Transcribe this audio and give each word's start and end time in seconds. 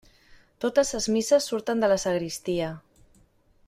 Totes 0.65 0.93
ses 0.93 1.07
misses 1.17 1.51
surten 1.53 1.85
de 1.87 1.93
la 1.95 2.01
sagristia. 2.07 2.75